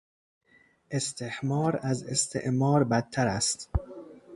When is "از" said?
1.83-2.03